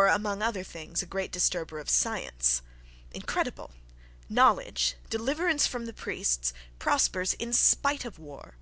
War—among 0.00 0.40
other 0.40 0.64
things, 0.64 1.02
a 1.02 1.04
great 1.06 1.30
disturber 1.30 1.78
of 1.78 1.90
science!—Incredible! 1.90 3.72
Knowledge, 4.30 4.94
deliverance 5.10 5.66
from 5.66 5.84
the 5.84 5.92
priests, 5.92 6.54
prospers 6.78 7.34
in 7.34 7.52
spite 7.52 8.06
of 8.06 8.18
war. 8.18 8.54